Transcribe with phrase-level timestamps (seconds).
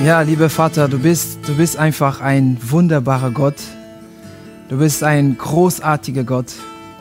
[0.00, 3.54] Ja, lieber Vater, du bist, du bist einfach ein wunderbarer Gott.
[4.68, 6.52] Du bist ein großartiger Gott.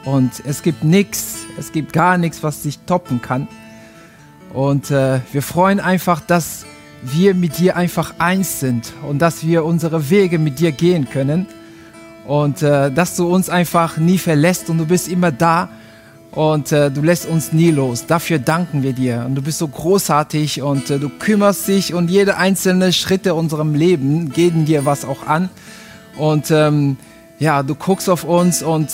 [0.06, 3.48] Und es gibt nichts, es gibt gar nichts, was dich toppen kann.
[4.54, 6.66] Und äh, wir freuen einfach, dass
[7.02, 11.48] wir mit dir einfach eins sind und dass wir unsere Wege mit dir gehen können.
[12.28, 15.70] Und äh, dass du uns einfach nie verlässt und du bist immer da
[16.32, 18.06] und äh, du lässt uns nie los.
[18.06, 19.24] Dafür danken wir dir.
[19.26, 23.76] Und du bist so großartig und äh, du kümmerst dich und jede einzelne Schritte unserem
[23.76, 25.50] Leben gehen dir was auch an.
[26.18, 26.98] Und ähm,
[27.40, 28.90] ja, du guckst auf uns und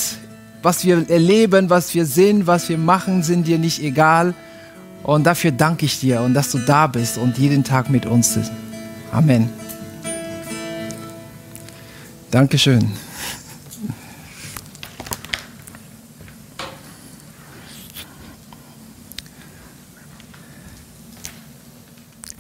[0.64, 4.34] was wir erleben, was wir sehen, was wir machen, sind dir nicht egal.
[5.04, 8.34] Und dafür danke ich dir und dass du da bist und jeden Tag mit uns
[8.34, 8.52] bist.
[9.12, 9.50] Amen.
[12.32, 13.07] Dankeschön.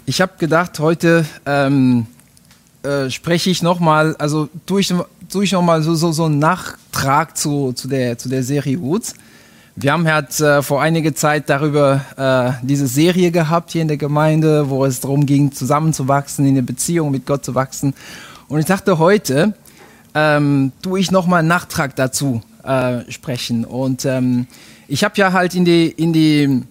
[0.10, 2.08] Ich habe gedacht, heute ähm,
[2.82, 4.94] äh, spreche ich nochmal, also tue ich,
[5.30, 9.16] tue ich nochmal so, so, so einen Nachtrag zu, zu, der, zu der Serie Roots.
[9.76, 13.98] Wir haben halt äh, vor einiger Zeit darüber äh, diese Serie gehabt hier in der
[13.98, 17.94] Gemeinde, wo es darum ging, zusammenzuwachsen, in der Beziehung mit Gott zu wachsen.
[18.48, 19.56] Und ich dachte, heute
[20.16, 23.66] ähm, tue ich nochmal einen Nachtrag dazu äh, sprechen.
[23.66, 24.48] Und ähm,
[24.88, 26.64] ich habe ja halt in die, in die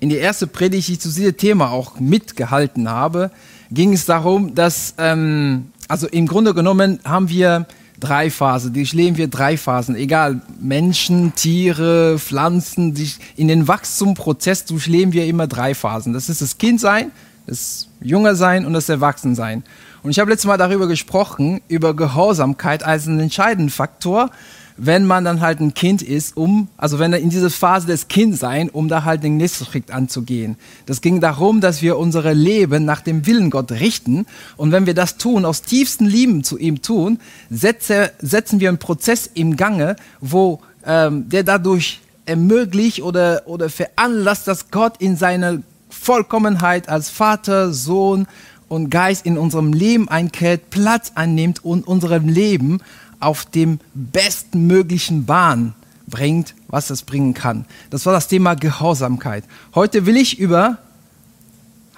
[0.00, 3.30] in die erste Predigt, die ich zu diesem Thema auch mitgehalten habe,
[3.70, 7.66] ging es darum, dass, ähm, also im Grunde genommen haben wir
[7.98, 12.94] drei Phasen, durchleben wir drei Phasen, egal, Menschen, Tiere, Pflanzen,
[13.36, 16.12] in den Wachstumsprozess durchleben wir immer drei Phasen.
[16.12, 17.10] Das ist das Kindsein,
[17.46, 19.64] das Jungersein und das Erwachsensein.
[20.02, 24.30] Und ich habe letztes Mal darüber gesprochen, über Gehorsamkeit als einen entscheidenden Faktor,
[24.76, 28.08] wenn man dann halt ein Kind ist, um, also wenn er in dieser Phase des
[28.08, 30.56] Kindsein, um da halt den nächsten Schritt anzugehen.
[30.84, 34.26] Das ging darum, dass wir unsere Leben nach dem Willen Gott richten.
[34.56, 37.18] Und wenn wir das tun, aus tiefsten Lieben zu ihm tun,
[37.50, 44.48] setze, setzen wir einen Prozess im Gange, wo ähm, der dadurch ermöglicht oder, oder veranlasst,
[44.48, 48.26] dass Gott in seiner Vollkommenheit als Vater, Sohn
[48.68, 52.80] und Geist in unserem Leben einkehrt, Platz einnimmt und unserem Leben
[53.20, 55.74] auf dem bestmöglichen Bahn
[56.06, 57.66] bringt, was es bringen kann.
[57.90, 59.44] Das war das Thema Gehorsamkeit.
[59.74, 60.78] Heute will ich über,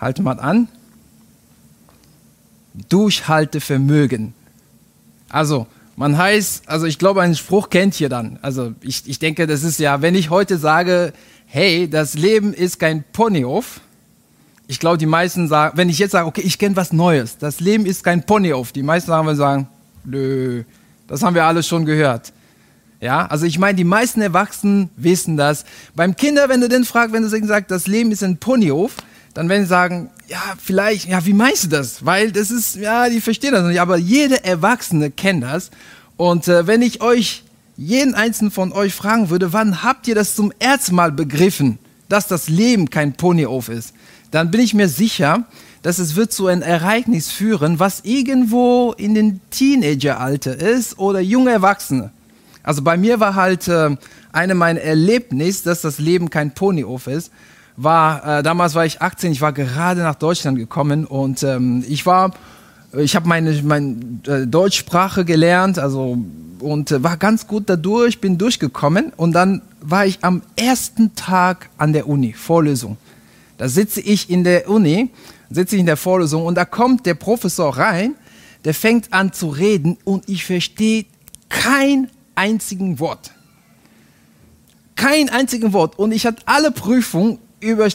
[0.01, 0.69] halte mal an,
[2.89, 4.35] Durchhaltevermögen.
[5.29, 8.39] Also, man heißt, also ich glaube, einen Spruch kennt ihr dann.
[8.41, 11.13] Also ich, ich denke, das ist ja, wenn ich heute sage,
[11.47, 13.81] hey, das Leben ist kein Ponyhof,
[14.69, 17.59] ich glaube, die meisten sagen, wenn ich jetzt sage, okay, ich kenne was Neues, das
[17.59, 19.69] Leben ist kein Ponyhof, die meisten sagen,
[20.05, 20.63] nö,
[21.09, 22.33] das haben wir alle schon gehört.
[23.01, 25.65] Ja, also ich meine, die meisten Erwachsenen wissen das.
[25.95, 28.93] Beim Kinder, wenn du den fragst, wenn du sagst, das Leben ist ein Ponyhof,
[29.35, 32.05] dann werden sie sagen, ja, vielleicht, ja, wie meinst du das?
[32.05, 35.71] Weil das ist, ja, die verstehen das nicht, aber jede Erwachsene kennt das.
[36.17, 37.45] Und äh, wenn ich euch,
[37.77, 42.27] jeden einzelnen von euch fragen würde, wann habt ihr das zum ersten Mal begriffen, dass
[42.27, 43.95] das Leben kein Ponyhof ist,
[44.33, 45.45] dann bin ich mir sicher,
[45.83, 51.51] dass es wird zu einem Ereignis führen, was irgendwo in den Teenageralter ist oder junge
[51.51, 52.11] Erwachsene.
[52.63, 53.97] Also bei mir war halt äh,
[54.33, 57.31] eine meiner Erlebnisse, dass das Leben kein Ponyhof ist.
[57.77, 62.05] War äh, damals war ich 18, ich war gerade nach Deutschland gekommen und ähm, ich
[62.07, 62.33] war,
[62.93, 63.97] ich habe meine, meine
[64.27, 66.19] äh, Deutschsprache gelernt, also
[66.61, 71.71] und äh, war ganz gut dadurch, bin durchgekommen und dann war ich am ersten Tag
[71.79, 72.97] an der Uni Vorlesung.
[73.59, 75.11] Da sitze ich in der Uni
[75.51, 78.15] sitze ich in der Vorlesung und da kommt der Professor rein,
[78.65, 81.07] der fängt an zu reden und ich verstehe
[81.49, 83.33] kein einzigen Wort.
[84.97, 85.99] Kein einzigen Wort.
[85.99, 87.39] Und ich hatte alle Prüfungen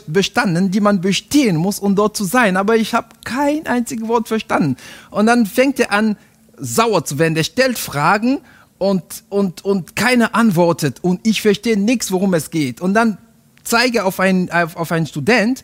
[0.07, 2.57] bestanden, die man bestehen muss, um dort zu sein.
[2.57, 4.77] Aber ich habe kein einziges Wort verstanden.
[5.09, 6.17] Und dann fängt er an,
[6.57, 7.35] sauer zu werden.
[7.35, 8.39] Der stellt Fragen
[8.77, 10.99] und, und, und keiner antwortet.
[11.01, 12.81] Und ich verstehe nichts, worum es geht.
[12.81, 13.17] Und dann
[13.63, 15.63] zeige auf einen, auf, auf einen Student,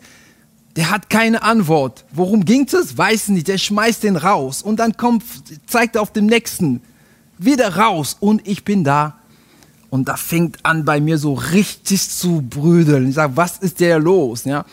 [0.76, 2.04] der hat keine Antwort.
[2.12, 2.96] Worum ging es?
[2.96, 3.48] Weiß nicht.
[3.48, 4.62] Der schmeißt den raus.
[4.62, 5.24] Und dann kommt,
[5.66, 6.80] zeigt er auf dem nächsten.
[7.38, 8.16] Wieder raus.
[8.20, 9.16] Und ich bin da.
[9.90, 13.08] Und da fängt an bei mir so richtig zu brüdeln.
[13.08, 14.44] Ich sage, was ist der los?
[14.44, 14.64] Ja.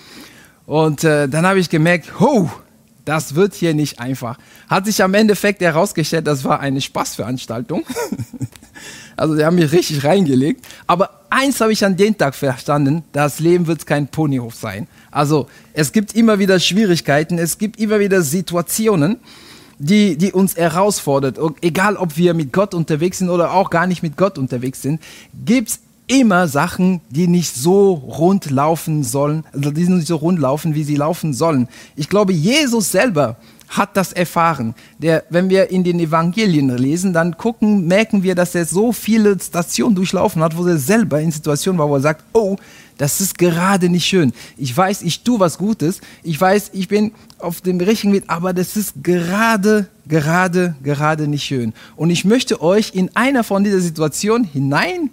[0.67, 2.51] Und äh, dann habe ich gemerkt, ho,
[3.03, 4.37] das wird hier nicht einfach.
[4.69, 7.83] Hat sich am Endeffekt herausgestellt, das war eine Spaßveranstaltung.
[9.17, 10.63] also die haben mich richtig reingelegt.
[10.85, 14.87] Aber eins habe ich an dem Tag verstanden, das Leben wird kein Ponyhof sein.
[15.17, 19.17] Also es gibt immer wieder Schwierigkeiten, es gibt immer wieder Situationen,
[19.79, 21.39] die, die uns herausfordert.
[21.39, 24.83] Und egal, ob wir mit Gott unterwegs sind oder auch gar nicht mit Gott unterwegs
[24.83, 25.01] sind,
[25.43, 30.39] gibt es immer Sachen, die nicht so rund laufen sollen, also die nicht so rund
[30.39, 31.67] laufen, wie sie laufen sollen.
[31.95, 33.37] Ich glaube, Jesus selber
[33.67, 34.75] hat das erfahren.
[34.97, 39.37] Der, wenn wir in den Evangelien lesen, dann gucken, merken wir, dass er so viele
[39.39, 42.55] Stationen durchlaufen hat, wo er selber in Situationen war, wo er sagt, oh,
[42.97, 44.33] das ist gerade nicht schön.
[44.57, 46.01] Ich weiß, ich tue was Gutes.
[46.23, 51.43] Ich weiß, ich bin auf dem richtigen Weg, aber das ist gerade, gerade, gerade nicht
[51.43, 51.73] schön.
[51.95, 55.11] Und ich möchte euch in einer von dieser Situationen hinein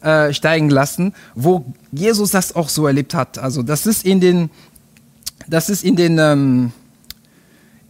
[0.00, 3.38] äh, steigen lassen, wo Jesus das auch so erlebt hat.
[3.38, 4.48] Also das ist in den,
[5.46, 6.72] das ist in den, ähm,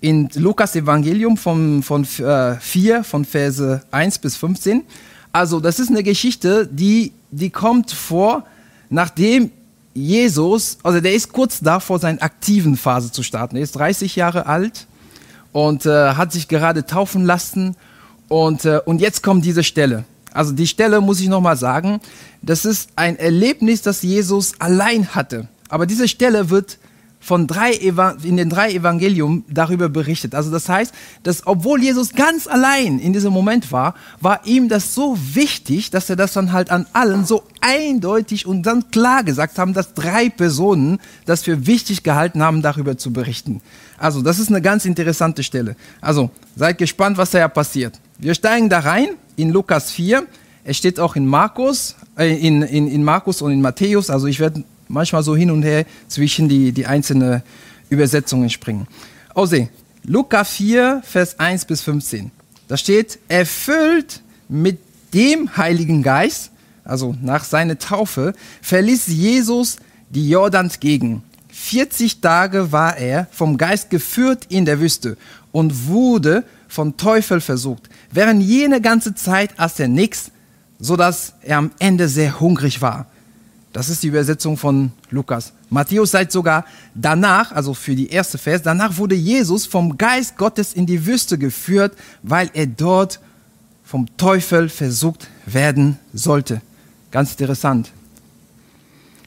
[0.00, 4.82] in Lukas Evangelium von, von äh, 4, von Verse 1 bis 15.
[5.32, 8.44] Also das ist eine Geschichte, die, die kommt vor,
[8.88, 9.50] nachdem
[9.94, 13.56] Jesus, also der ist kurz davor, seine aktiven Phase zu starten.
[13.56, 14.86] Er ist 30 Jahre alt
[15.52, 17.76] und äh, hat sich gerade taufen lassen.
[18.28, 20.04] Und, äh, und jetzt kommt diese Stelle.
[20.32, 22.00] Also die Stelle muss ich nochmal sagen,
[22.40, 25.48] das ist ein Erlebnis, das Jesus allein hatte.
[25.68, 26.78] Aber diese Stelle wird
[27.20, 30.34] von drei in den drei Evangelium darüber berichtet.
[30.34, 34.94] Also das heißt, dass obwohl Jesus ganz allein in diesem Moment war, war ihm das
[34.94, 39.58] so wichtig, dass er das dann halt an allen so eindeutig und dann klar gesagt
[39.58, 43.60] haben, dass drei Personen das für wichtig gehalten haben, darüber zu berichten.
[43.98, 45.76] Also das ist eine ganz interessante Stelle.
[46.00, 48.00] Also seid gespannt, was da ja passiert.
[48.18, 50.26] Wir steigen da rein in Lukas 4.
[50.64, 54.08] Es steht auch in Markus, äh, in, in, in Markus und in Matthäus.
[54.08, 57.42] Also ich werde manchmal so hin und her zwischen die, die einzelnen
[57.88, 58.86] Übersetzungen springen.
[59.34, 59.68] Also,
[60.04, 62.30] Lukas 4, Vers 1 bis 15.
[62.68, 64.78] Da steht, erfüllt mit
[65.14, 66.50] dem Heiligen Geist,
[66.84, 69.76] also nach seiner Taufe, verließ Jesus
[70.08, 71.22] die Jordans-Gegend.
[71.52, 75.16] 40 Tage war er vom Geist geführt in der Wüste
[75.52, 77.88] und wurde von Teufel versucht.
[78.10, 80.30] Während jene ganze Zeit aß er nichts,
[80.78, 83.06] sodass er am Ende sehr hungrig war.
[83.72, 85.52] Das ist die Übersetzung von Lukas.
[85.68, 86.64] Matthäus sagt sogar,
[86.94, 91.38] danach, also für die erste Vers, danach wurde Jesus vom Geist Gottes in die Wüste
[91.38, 93.20] geführt, weil er dort
[93.84, 96.62] vom Teufel versucht werden sollte.
[97.12, 97.92] Ganz interessant.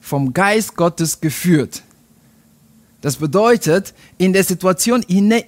[0.01, 1.83] Vom Geist Gottes geführt.
[3.03, 5.43] Das bedeutet, in der Situation, in der,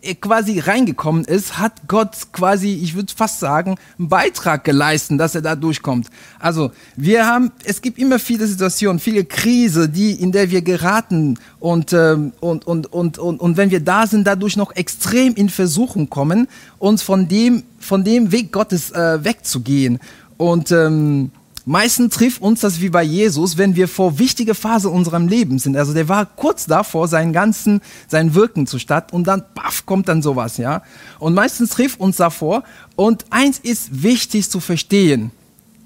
[0.00, 5.34] er quasi reingekommen ist, hat Gott quasi, ich würde fast sagen, einen Beitrag geleistet, dass
[5.34, 6.08] er da durchkommt.
[6.38, 11.38] Also, wir haben, es gibt immer viele Situationen, viele Krise, die, in der wir geraten
[11.60, 15.50] und, ähm, und, und, und, und, und wenn wir da sind, dadurch noch extrem in
[15.50, 16.48] Versuchung kommen,
[16.78, 19.98] uns von dem, von dem Weg Gottes äh, wegzugehen.
[20.38, 21.30] Und, ähm,
[21.68, 25.76] Meistens trifft uns das wie bei Jesus, wenn wir vor wichtige Phase unserem Leben sind.
[25.76, 30.08] Also der war kurz davor, seinen ganzen, sein Wirken zu statt und dann, baff, kommt
[30.08, 30.82] dann sowas, ja.
[31.18, 32.62] Und meistens trifft uns davor.
[32.94, 35.32] Und eins ist wichtig zu verstehen.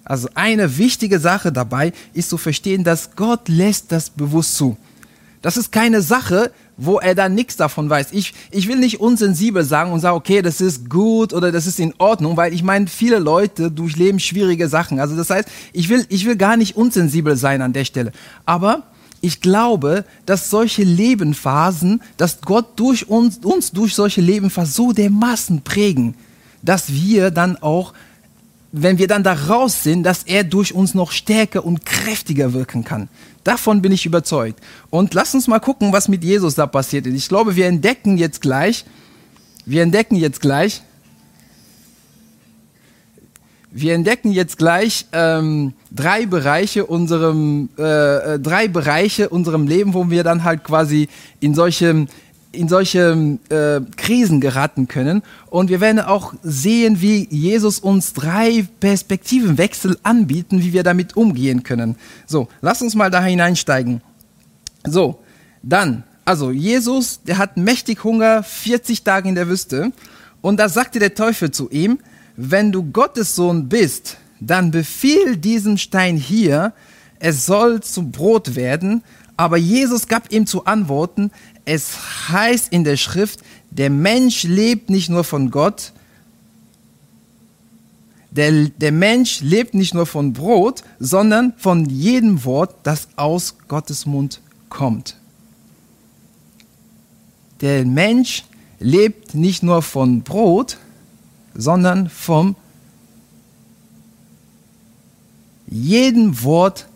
[0.04, 4.76] Also eine wichtige Sache dabei ist zu verstehen, dass Gott lässt das bewusst zu.
[5.42, 8.08] Das ist keine Sache, wo er dann nichts davon weiß.
[8.12, 11.80] Ich, ich will nicht unsensibel sagen und sagen, okay, das ist gut oder das ist
[11.80, 15.00] in Ordnung, weil ich meine, viele Leute durchleben schwierige Sachen.
[15.00, 18.12] Also das heißt, ich will, ich will gar nicht unsensibel sein an der Stelle.
[18.44, 18.82] Aber
[19.22, 25.62] ich glaube, dass solche Lebenphasen, dass Gott durch uns, uns durch solche Lebenphasen so dermaßen
[25.62, 26.14] prägen,
[26.62, 27.92] dass wir dann auch
[28.72, 32.84] wenn wir dann da raus sind, dass er durch uns noch stärker und kräftiger wirken
[32.84, 33.08] kann.
[33.42, 34.60] Davon bin ich überzeugt.
[34.90, 37.14] Und lass uns mal gucken, was mit Jesus da passiert ist.
[37.14, 38.84] Ich glaube, wir entdecken jetzt gleich,
[39.66, 40.82] wir entdecken jetzt gleich,
[43.72, 50.10] wir entdecken jetzt gleich ähm, drei Bereiche unserem äh, äh drei Bereiche unserem Leben, wo
[50.10, 51.08] wir dann halt quasi
[51.38, 52.06] in solche
[52.52, 55.22] in solche äh, Krisen geraten können.
[55.48, 61.62] Und wir werden auch sehen, wie Jesus uns drei Perspektivenwechsel anbieten, wie wir damit umgehen
[61.62, 61.96] können.
[62.26, 64.02] So, lass uns mal da hineinsteigen.
[64.84, 65.20] So,
[65.62, 69.92] dann, also Jesus, der hat mächtig Hunger, 40 Tage in der Wüste.
[70.40, 71.98] Und da sagte der Teufel zu ihm,
[72.36, 76.72] wenn du Gottes Sohn bist, dann befiehl diesem Stein hier,
[77.18, 79.02] es soll zu Brot werden.
[79.36, 81.30] Aber Jesus gab ihm zu antworten,
[81.64, 83.40] es heißt in der Schrift,
[83.70, 85.92] der Mensch lebt nicht nur von Gott,
[88.30, 94.06] der, der Mensch lebt nicht nur von Brot, sondern von jedem Wort, das aus Gottes
[94.06, 95.16] Mund kommt.
[97.60, 98.44] Der Mensch
[98.78, 100.78] lebt nicht nur von Brot,
[101.54, 102.56] sondern vom
[105.66, 106.86] jedem Wort,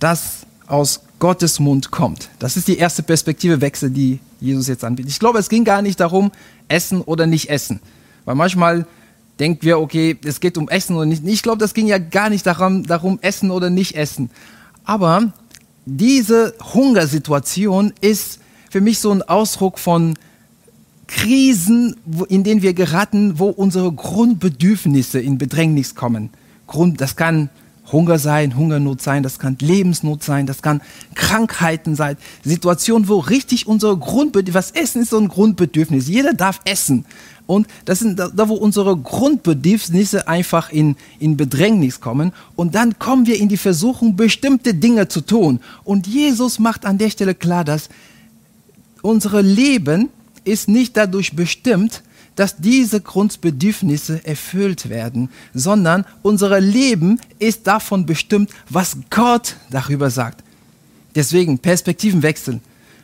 [0.00, 2.30] das aus Gottes Mund kommt.
[2.38, 5.10] Das ist die erste Perspektive Wechsel, die Jesus jetzt anbietet.
[5.10, 6.30] Ich glaube, es ging gar nicht darum,
[6.68, 7.80] essen oder nicht essen.
[8.24, 8.86] Weil manchmal
[9.38, 11.26] denken wir, okay, es geht um Essen oder nicht.
[11.26, 14.30] Ich glaube, das ging ja gar nicht darum, darum, essen oder nicht essen.
[14.84, 15.32] Aber
[15.86, 20.14] diese Hungersituation ist für mich so ein Ausdruck von
[21.06, 21.96] Krisen,
[22.28, 26.30] in denen wir geraten, wo unsere Grundbedürfnisse in Bedrängnis kommen.
[26.66, 27.48] Grund, das kann
[27.92, 30.82] Hunger sein, Hungernot sein, das kann Lebensnot sein, das kann
[31.14, 36.60] Krankheiten sein, Situationen, wo richtig unsere Grundbedürfnisse, was Essen ist so ein Grundbedürfnis, jeder darf
[36.64, 37.04] essen.
[37.46, 42.32] Und das sind da, wo unsere Grundbedürfnisse einfach in, in Bedrängnis kommen.
[42.56, 45.60] Und dann kommen wir in die Versuchung, bestimmte Dinge zu tun.
[45.82, 47.88] Und Jesus macht an der Stelle klar, dass
[49.00, 50.10] unser Leben
[50.44, 52.02] ist nicht dadurch bestimmt,
[52.38, 60.44] dass diese Grundbedürfnisse erfüllt werden, sondern unser Leben ist davon bestimmt, was Gott darüber sagt.
[61.16, 62.60] Deswegen Perspektivenwechsel.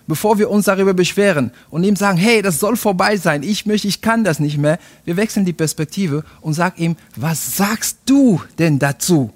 [0.07, 3.89] Bevor wir uns darüber beschweren und ihm sagen, hey, das soll vorbei sein, ich möchte,
[3.89, 8.41] ich kann das nicht mehr, wir wechseln die Perspektive und sagen ihm, was sagst du
[8.59, 9.33] denn dazu?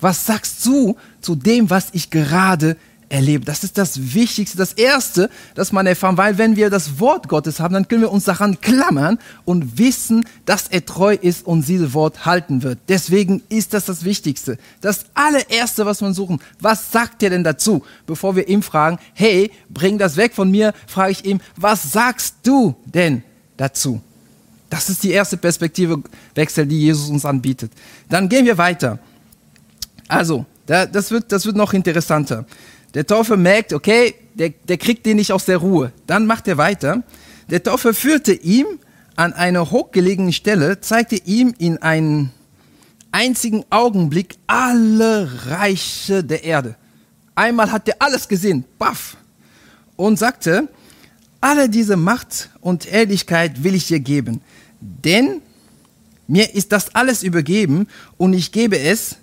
[0.00, 2.76] Was sagst du zu dem, was ich gerade
[3.14, 3.44] erleben.
[3.44, 7.60] Das ist das Wichtigste, das Erste, das man erfahren, weil wenn wir das Wort Gottes
[7.60, 11.94] haben, dann können wir uns daran klammern und wissen, dass er treu ist und dieses
[11.94, 12.80] Wort halten wird.
[12.88, 14.58] Deswegen ist das das Wichtigste.
[14.80, 17.84] Das allererste, was man suchen, was sagt er denn dazu?
[18.06, 22.34] Bevor wir ihm fragen, hey, bring das weg von mir, frage ich ihm, was sagst
[22.42, 23.22] du denn
[23.56, 24.00] dazu?
[24.68, 26.02] Das ist die erste Perspektive
[26.34, 27.70] Wechsel, die Jesus uns anbietet.
[28.08, 28.98] Dann gehen wir weiter.
[30.08, 32.46] Also, das wird, das wird noch interessanter.
[32.94, 35.92] Der Teufel merkt, okay, der, der kriegt den nicht aus der Ruhe.
[36.06, 37.02] Dann macht er weiter.
[37.50, 38.66] Der Teufel führte ihm
[39.16, 42.30] an eine hochgelegene Stelle, zeigte ihm in einen
[43.12, 46.76] einzigen Augenblick alle Reiche der Erde.
[47.34, 49.16] Einmal hat er alles gesehen, baff,
[49.96, 50.68] und sagte,
[51.40, 54.40] alle diese Macht und Ehrlichkeit will ich dir geben,
[54.80, 55.42] denn
[56.26, 57.86] mir ist das alles übergeben
[58.16, 59.16] und ich gebe es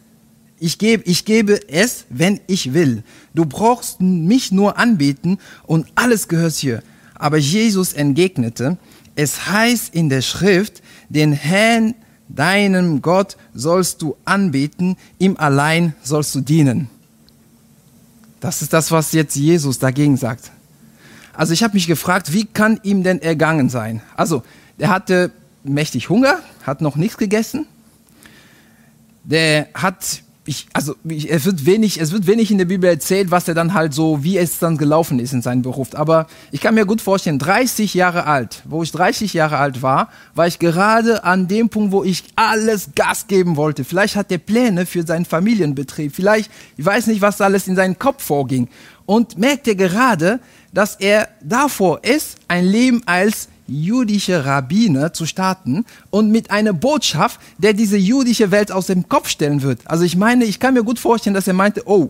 [0.61, 3.03] ich gebe, ich gebe es, wenn ich will.
[3.33, 6.83] Du brauchst mich nur anbeten und alles gehört hier.
[7.15, 8.77] Aber Jesus entgegnete,
[9.15, 11.95] es heißt in der Schrift, den Herrn,
[12.29, 16.91] deinem Gott, sollst du anbeten, ihm allein sollst du dienen.
[18.39, 20.51] Das ist das, was jetzt Jesus dagegen sagt.
[21.33, 24.03] Also ich habe mich gefragt, wie kann ihm denn ergangen sein?
[24.15, 24.43] Also,
[24.77, 25.31] er hatte
[25.63, 27.65] mächtig Hunger, hat noch nichts gegessen.
[29.23, 33.29] Der hat ich, also ich, es, wird wenig, es wird wenig in der Bibel erzählt,
[33.29, 35.89] was er dann halt so, wie es dann gelaufen ist in seinem Beruf.
[35.93, 40.09] Aber ich kann mir gut vorstellen, 30 Jahre alt, wo ich 30 Jahre alt war,
[40.33, 43.83] war ich gerade an dem Punkt, wo ich alles Gas geben wollte.
[43.83, 46.15] Vielleicht hat er Pläne für seinen Familienbetrieb.
[46.15, 48.67] Vielleicht, ich weiß nicht, was alles in seinem Kopf vorging.
[49.05, 50.39] Und merkt er gerade,
[50.73, 57.39] dass er davor ist, ein Leben als jüdische Rabbiner zu starten und mit einer Botschaft,
[57.57, 59.79] der diese jüdische Welt aus dem Kopf stellen wird.
[59.85, 62.09] Also ich meine, ich kann mir gut vorstellen, dass er meinte, oh,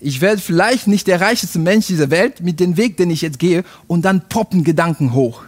[0.00, 3.38] ich werde vielleicht nicht der reichste Mensch dieser Welt mit dem Weg, den ich jetzt
[3.38, 5.44] gehe, und dann poppen Gedanken hoch.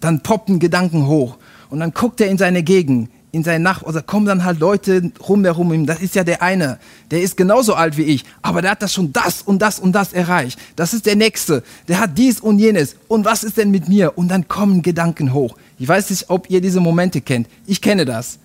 [0.00, 1.36] Dann poppen Gedanken hoch.
[1.68, 5.10] Und dann guckt er in seine Gegend in sein Nach oder kommen dann halt Leute
[5.28, 5.86] rumherum ihm.
[5.86, 6.78] Das ist ja der eine,
[7.10, 9.92] der ist genauso alt wie ich, aber der hat das schon das und das und
[9.92, 10.58] das erreicht.
[10.76, 12.96] Das ist der nächste, der hat dies und jenes.
[13.08, 14.16] Und was ist denn mit mir?
[14.16, 15.56] Und dann kommen Gedanken hoch.
[15.78, 17.48] Ich weiß nicht, ob ihr diese Momente kennt.
[17.66, 18.38] Ich kenne das,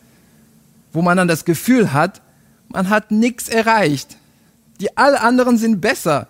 [0.92, 2.22] wo man dann das Gefühl hat,
[2.70, 4.18] man hat nichts erreicht.
[4.80, 6.28] Die alle anderen sind besser.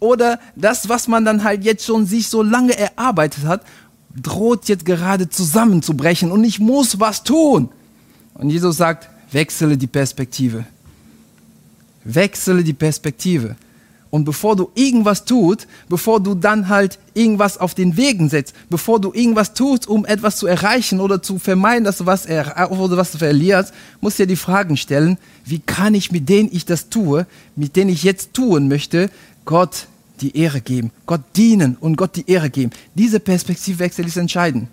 [0.00, 3.62] Oder das, was man dann halt jetzt schon sich so lange erarbeitet hat,
[4.14, 7.70] droht jetzt gerade zusammenzubrechen und ich muss was tun.
[8.34, 10.64] Und Jesus sagt, wechsle die Perspektive.
[12.04, 13.56] Wechsle die Perspektive.
[14.10, 19.00] Und bevor du irgendwas tust, bevor du dann halt irgendwas auf den Wegen setzt, bevor
[19.00, 22.96] du irgendwas tust, um etwas zu erreichen oder zu vermeiden, dass du was, er oder
[22.96, 26.64] was du verlierst, musst du dir die Fragen stellen, wie kann ich mit denen ich
[26.64, 27.26] das tue,
[27.56, 29.10] mit denen ich jetzt tun möchte,
[29.46, 29.88] Gott
[30.20, 32.70] die Ehre geben, Gott dienen und Gott die Ehre geben.
[32.94, 34.68] Diese Perspektivwechsel ist entscheidend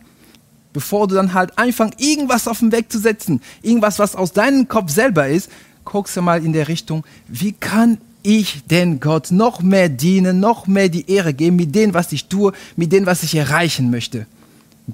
[0.74, 4.68] bevor du dann halt anfängst, irgendwas auf den Weg zu setzen, irgendwas, was aus deinem
[4.68, 5.50] Kopf selber ist,
[5.86, 10.68] guckst du mal in der Richtung, wie kann ich denn Gott noch mehr dienen, noch
[10.68, 14.28] mehr die Ehre geben mit dem, was ich tue, mit dem, was ich erreichen möchte.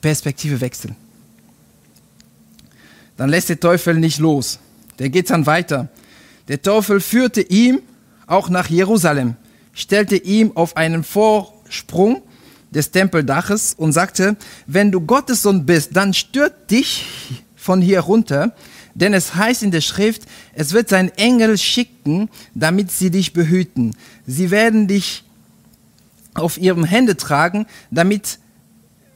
[0.02, 0.96] Perspektive wechseln.
[3.18, 4.60] Dann lässt der Teufel nicht los.
[5.00, 5.90] Der geht dann weiter.
[6.48, 7.82] Der Teufel führte ihm
[8.28, 9.36] auch nach Jerusalem,
[9.74, 12.22] stellte ihm auf einen Vorsprung
[12.72, 17.06] des Tempeldaches und sagte, wenn du Gottes Sohn bist, dann stört dich
[17.56, 18.54] von hier runter,
[18.94, 23.96] denn es heißt in der Schrift, es wird sein Engel schicken, damit sie dich behüten.
[24.26, 25.24] Sie werden dich
[26.34, 28.40] auf ihren Hände tragen, damit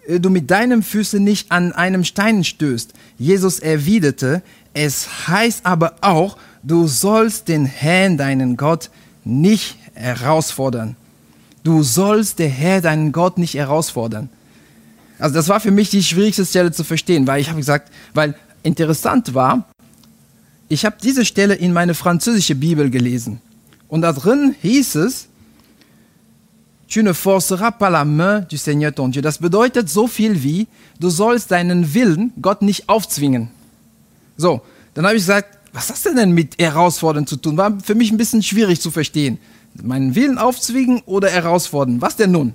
[0.08, 2.93] äh, du mit deinem Füßen nicht an einem Stein stößt.
[3.17, 4.41] Jesus erwiderte,
[4.74, 8.89] es heißt aber auch, du sollst den Herrn, deinen Gott,
[9.24, 10.96] nicht herausfordern.
[11.63, 14.29] Du sollst der Herr, deinen Gott, nicht herausfordern.
[15.19, 18.35] Also das war für mich die schwierigste Stelle zu verstehen, weil ich habe gesagt, weil
[18.63, 19.69] interessant war,
[20.67, 23.41] ich habe diese Stelle in meine französische Bibel gelesen.
[23.87, 25.27] Und da drin hieß es,
[26.91, 29.21] Tu ne forceras pas la main du Seigneur ton Dieu.
[29.21, 30.67] Das bedeutet so viel wie,
[30.99, 33.49] du sollst deinen Willen Gott nicht aufzwingen.
[34.35, 34.61] So,
[34.93, 37.55] dann habe ich gesagt, was hast du denn mit herausfordern zu tun?
[37.55, 39.37] War für mich ein bisschen schwierig zu verstehen.
[39.81, 42.01] Meinen Willen aufzwingen oder herausfordern?
[42.01, 42.53] Was denn nun?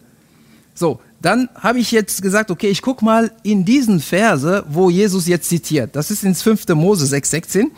[0.75, 5.27] So, dann habe ich jetzt gesagt, okay, ich gucke mal in diesen Verse, wo Jesus
[5.27, 5.97] jetzt zitiert.
[5.97, 6.69] Das ist ins 5.
[6.69, 7.71] Mose 6,16.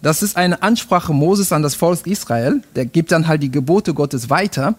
[0.00, 2.62] Das ist eine Ansprache Moses an das Volk Israel.
[2.76, 4.76] Der gibt dann halt die Gebote Gottes weiter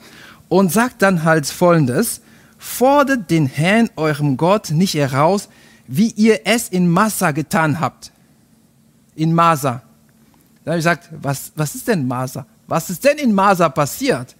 [0.50, 2.22] und sagt dann halt folgendes,
[2.58, 5.50] fordert den Herrn, eurem Gott, nicht heraus,
[5.88, 8.12] wie ihr es in Massa getan habt.
[9.16, 9.82] In Masa.
[10.64, 12.46] Dann habe ich gesagt, was, was ist denn Masa?
[12.68, 14.36] Was ist denn in Masa passiert?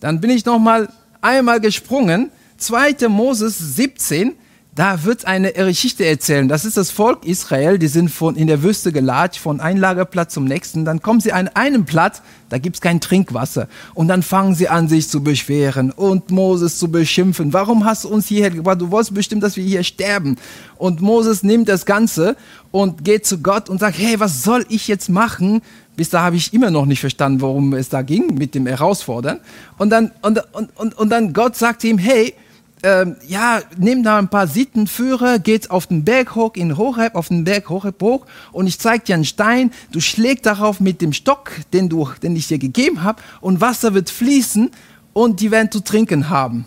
[0.00, 0.88] Dann bin ich noch mal
[1.20, 2.30] einmal gesprungen.
[2.58, 3.08] 2.
[3.08, 4.34] Moses 17,
[4.74, 6.48] da wird eine Geschichte erzählen.
[6.48, 10.34] Das ist das Volk Israel, die sind von, in der Wüste gelatscht, von einem Lagerplatz
[10.34, 10.84] zum nächsten.
[10.84, 13.68] Dann kommen sie an einen Platz, da gibt es kein Trinkwasser.
[13.94, 17.52] Und dann fangen sie an, sich zu beschweren und Moses zu beschimpfen.
[17.52, 18.80] Warum hast du uns hierher gebracht?
[18.80, 20.36] Du wolltest bestimmt, dass wir hier sterben.
[20.76, 22.36] Und Moses nimmt das Ganze
[22.72, 25.62] und geht zu Gott und sagt, hey, was soll ich jetzt machen?
[25.96, 29.38] Bis da habe ich immer noch nicht verstanden, worum es da ging mit dem Herausfordern.
[29.78, 32.34] Und dann, und, und, und, und dann Gott sagt ihm, hey,
[32.84, 37.28] ähm, ja, nimm da ein paar Sittenführer, geht auf den Berg hoch, in Horeb, auf
[37.28, 41.14] den Berg Horeb hoch und ich zeig dir einen Stein, du schlägst darauf mit dem
[41.14, 44.70] Stock, den, du, den ich dir gegeben habe und Wasser wird fließen
[45.14, 46.66] und die werden zu trinken haben.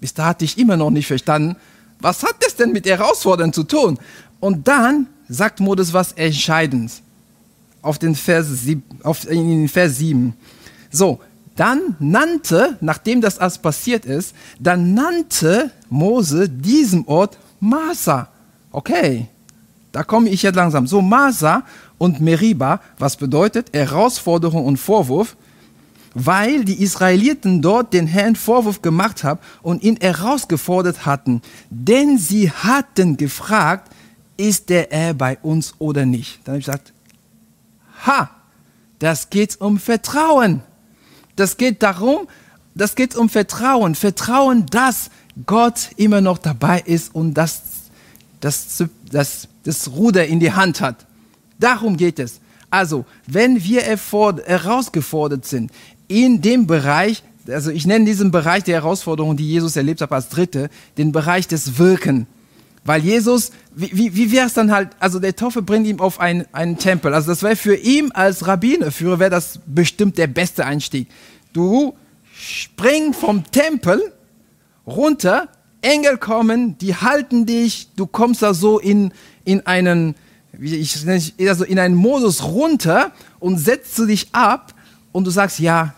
[0.00, 1.54] Bis da hatte ich immer noch nicht verstanden,
[2.00, 3.98] was hat das denn mit Herausfordern zu tun?
[4.40, 7.00] Und dann sagt Moses was Entscheidendes
[7.80, 8.48] auf den Vers,
[9.04, 10.34] auf, in den Vers 7.
[10.90, 11.20] So,
[11.56, 18.28] dann nannte, nachdem das alles passiert ist, dann nannte Mose diesem Ort Masa.
[18.70, 19.28] Okay,
[19.92, 20.86] da komme ich jetzt langsam.
[20.86, 21.64] So Masa
[21.98, 25.36] und Meriba, was bedeutet Herausforderung und Vorwurf,
[26.14, 31.42] weil die Israeliten dort den Herrn Vorwurf gemacht haben und ihn herausgefordert hatten.
[31.70, 33.92] Denn sie hatten gefragt,
[34.36, 36.40] ist der Herr bei uns oder nicht?
[36.44, 36.92] Dann habe ich gesagt,
[38.06, 38.30] ha,
[38.98, 40.62] das geht um Vertrauen.
[41.42, 42.28] Das geht darum,
[42.76, 43.96] das geht um Vertrauen.
[43.96, 45.10] Vertrauen, dass
[45.44, 47.62] Gott immer noch dabei ist und das,
[48.38, 51.04] das, das, das Ruder in die Hand hat.
[51.58, 52.38] Darum geht es.
[52.70, 55.72] Also, wenn wir herausgefordert sind
[56.06, 60.28] in dem Bereich, also ich nenne diesen Bereich der Herausforderungen, die Jesus erlebt hat, als
[60.28, 62.28] dritte, den Bereich des Wirken.
[62.84, 66.18] Weil Jesus, wie, wie, wie wäre es dann halt, also der Teufel bringt ihm auf
[66.18, 67.14] ein, einen Tempel.
[67.14, 71.08] Also das wäre für ihn als Rabbinerführer, wäre das bestimmt der beste Einstieg.
[71.52, 71.94] Du
[72.34, 74.12] spring vom Tempel
[74.86, 75.48] runter,
[75.80, 79.12] Engel kommen, die halten dich, du kommst da so in,
[79.44, 80.16] in einen,
[80.52, 81.06] wie ich
[81.48, 84.74] also in einen Modus runter und setzt du dich ab
[85.12, 85.94] und du sagst, ja,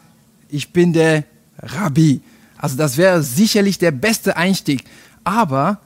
[0.49, 1.25] ich bin der
[1.59, 2.20] Rabbi.
[2.59, 4.85] Also das wäre sicherlich der beste Einstieg.
[5.23, 5.81] Aber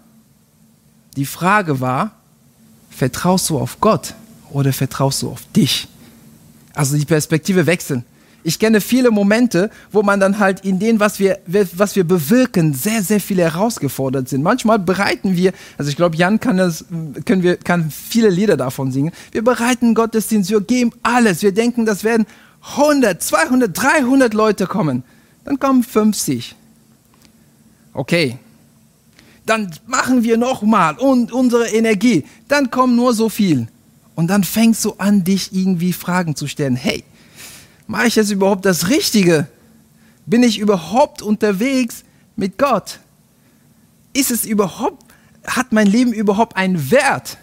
[1.19, 2.13] die Frage war,
[2.91, 4.15] vertraust du auf Gott
[4.51, 5.89] oder vertraust du auf dich?
[6.75, 8.05] Also die Perspektive wechseln.
[8.45, 12.73] Ich kenne viele Momente, wo man dann halt in dem, was wir, was wir bewirken,
[12.73, 14.43] sehr, sehr viele herausgefordert sind.
[14.43, 16.85] Manchmal bereiten wir, also ich glaube, Jan kann das,
[17.25, 19.11] können wir, kann viele Lieder davon singen.
[19.33, 21.43] Wir bereiten Gottesdienst, wir geben alles.
[21.43, 22.27] Wir denken, das werden
[22.77, 25.03] 100, 200, 300 Leute kommen.
[25.45, 26.55] Dann kommen 50.
[27.93, 28.39] Okay,
[29.49, 32.25] dann machen wir nochmal und unsere Energie.
[32.49, 33.69] Dann kommt nur so viel.
[34.15, 36.77] Und dann fängst du an, dich irgendwie Fragen zu stellen.
[36.77, 37.05] Hey,
[37.87, 39.47] mache ich jetzt überhaupt das Richtige?
[40.27, 42.05] Bin ich überhaupt unterwegs
[42.37, 42.99] mit Gott?
[44.13, 45.05] Ist es überhaupt,
[45.47, 47.39] hat mein Leben überhaupt einen Wert?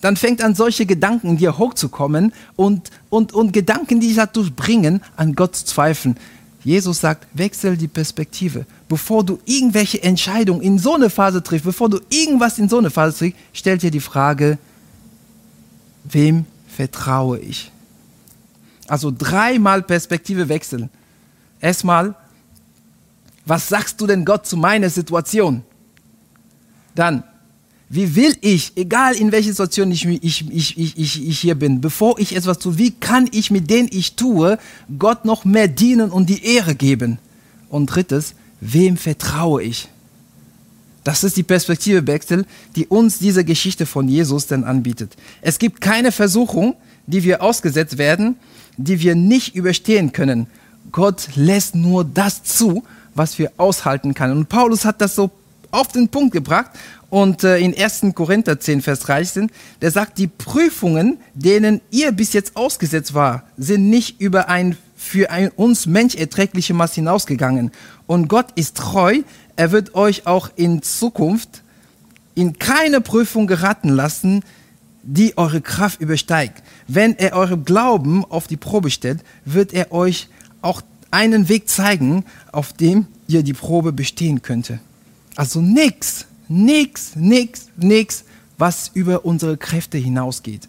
[0.00, 5.02] Dann fängt an, solche Gedanken dir hochzukommen und, und, und Gedanken, die dich dazu bringen,
[5.16, 6.16] an Gott zu zweifeln.
[6.64, 8.66] Jesus sagt, wechsel die Perspektive.
[8.88, 12.90] Bevor du irgendwelche Entscheidungen in so eine Phase triffst, bevor du irgendwas in so eine
[12.90, 14.58] Phase triffst, stell dir die Frage,
[16.04, 17.70] wem vertraue ich?
[18.86, 20.90] Also dreimal Perspektive wechseln.
[21.60, 22.14] Erstmal,
[23.44, 25.62] was sagst du denn Gott zu meiner Situation?
[26.94, 27.24] Dann,
[27.92, 32.18] wie will ich, egal in welcher Situation ich, ich, ich, ich, ich hier bin, bevor
[32.18, 34.58] ich etwas tue, wie kann ich mit denen ich tue,
[34.98, 37.18] Gott noch mehr dienen und die Ehre geben?
[37.68, 39.90] Und drittes, wem vertraue ich?
[41.04, 45.14] Das ist die Perspektivewechsel, die uns diese Geschichte von Jesus denn anbietet.
[45.42, 46.76] Es gibt keine Versuchung,
[47.06, 48.36] die wir ausgesetzt werden,
[48.78, 50.46] die wir nicht überstehen können.
[50.92, 54.38] Gott lässt nur das zu, was wir aushalten können.
[54.38, 55.30] Und Paulus hat das so
[55.70, 56.70] auf den Punkt gebracht
[57.12, 58.14] und äh, in 1.
[58.14, 59.50] Korinther 10, Vers 13,
[59.82, 65.30] der sagt, die Prüfungen, denen ihr bis jetzt ausgesetzt war, sind nicht über ein für
[65.30, 67.70] ein uns mensch Maß hinausgegangen.
[68.06, 69.18] Und Gott ist treu,
[69.56, 71.62] er wird euch auch in Zukunft
[72.34, 74.42] in keine Prüfung geraten lassen,
[75.02, 76.62] die eure Kraft übersteigt.
[76.88, 80.30] Wenn er eurem Glauben auf die Probe stellt, wird er euch
[80.62, 84.80] auch einen Weg zeigen, auf dem ihr die Probe bestehen könnte.
[85.36, 88.24] Also nichts, nichts, nichts, nichts,
[88.58, 90.68] was über unsere Kräfte hinausgeht.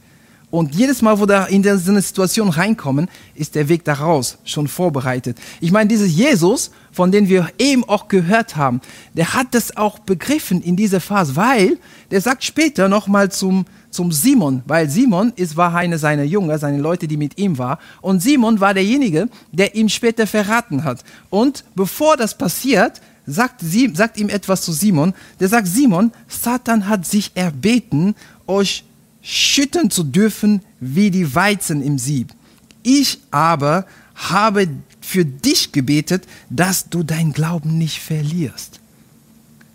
[0.54, 4.68] Und jedes Mal, wo da in so eine Situation reinkommen, ist der Weg daraus schon
[4.68, 5.40] vorbereitet.
[5.62, 8.80] Ich meine, dieser Jesus, von dem wir eben auch gehört haben,
[9.16, 11.80] der hat das auch begriffen in dieser Phase, weil
[12.12, 16.78] der sagt später nochmal zum, zum Simon, weil Simon ist, war eine seiner Jünger, seine
[16.78, 17.80] Leute, die mit ihm war.
[18.02, 21.04] Und Simon war derjenige, der ihm später verraten hat.
[21.32, 25.14] Und bevor das passiert, sagt, sie, sagt ihm etwas zu Simon.
[25.40, 28.16] Der sagt, Simon, Satan hat sich erbeten,
[28.48, 28.84] euch
[29.22, 32.34] schütten zu dürfen wie die Weizen im Sieb.
[32.84, 34.68] Ich aber habe
[35.02, 38.80] für dich gebetet, dass du dein Glauben nicht verlierst.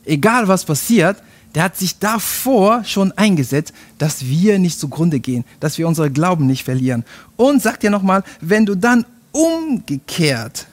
[0.04, 1.22] Egal was passiert,
[1.54, 6.46] der hat sich davor schon eingesetzt, dass wir nicht zugrunde gehen, dass wir unsere Glauben
[6.46, 7.04] nicht verlieren.
[7.36, 10.66] Und sagt dir nochmal, wenn du dann umgekehrt,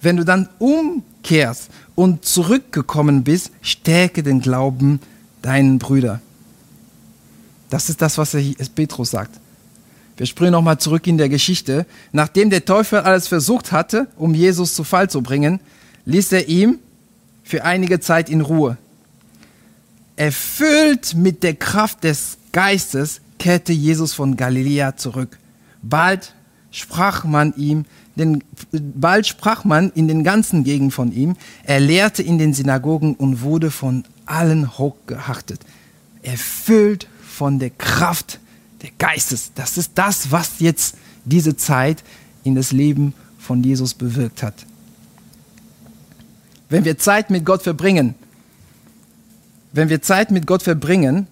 [0.00, 0.48] wenn du dann
[1.22, 5.00] umkehrst und zurückgekommen bist, stärke den Glauben
[5.40, 6.20] deinen Brüder.
[7.70, 8.36] Das ist das, was
[8.74, 9.38] Petrus sagt.
[10.16, 11.86] Wir springen nochmal zurück in der Geschichte.
[12.12, 15.60] Nachdem der Teufel alles versucht hatte, um Jesus zu Fall zu bringen,
[16.04, 16.78] ließ er ihm
[17.44, 18.76] für einige Zeit in Ruhe.
[20.16, 25.38] Erfüllt mit der Kraft des Geistes kehrte Jesus von Galiläa zurück.
[25.80, 26.34] Bald
[26.72, 27.84] sprach man ihm,
[28.16, 31.36] denn bald sprach man in den ganzen Gegenden von ihm.
[31.64, 35.60] Er lehrte in den Synagogen und wurde von allen hochgeachtet.
[36.22, 38.40] Erfüllt von der Kraft
[38.82, 39.52] des Geistes.
[39.54, 42.02] Das ist das, was jetzt diese Zeit
[42.44, 44.54] in das Leben von Jesus bewirkt hat.
[46.68, 48.14] Wenn wir Zeit mit Gott verbringen,
[49.72, 51.26] wenn wir Zeit mit Gott verbringen,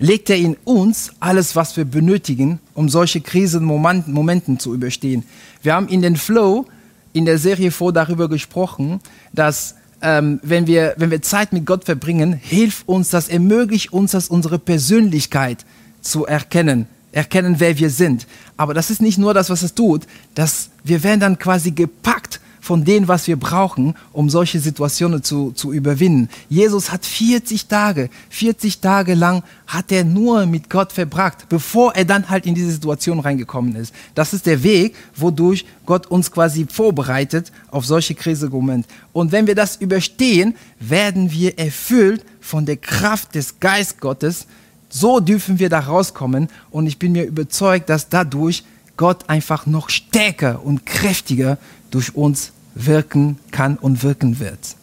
[0.00, 5.24] legt er in uns alles, was wir benötigen, um solche Krisenmomenten zu überstehen.
[5.62, 6.66] Wir haben in den Flow
[7.12, 9.00] in der Serie vor darüber gesprochen,
[9.32, 14.12] dass ähm, wenn, wir, wenn wir Zeit mit Gott verbringen, hilft uns das, ermöglicht uns
[14.12, 15.66] das, unsere Persönlichkeit
[16.00, 18.26] zu erkennen, erkennen, wer wir sind.
[18.56, 22.40] Aber das ist nicht nur das, was es tut, dass wir werden dann quasi gepackt
[22.60, 26.28] von dem, was wir brauchen, um solche Situationen zu, zu überwinden.
[26.48, 32.04] Jesus hat 40 Tage, 40 Tage lang hat er nur mit Gott verbracht, bevor er
[32.04, 33.94] dann halt in diese Situation reingekommen ist.
[34.14, 38.88] Das ist der Weg, wodurch Gott uns quasi vorbereitet auf solche Krisemomente.
[39.12, 44.46] Und wenn wir das überstehen, werden wir erfüllt von der Kraft des Geist Gottes.
[44.88, 46.48] So dürfen wir da rauskommen.
[46.70, 48.64] Und ich bin mir überzeugt, dass dadurch
[49.00, 51.56] Gott einfach noch stärker und kräftiger
[51.90, 54.76] durch uns wirken kann und wirken wird.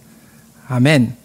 [0.67, 1.15] Amen.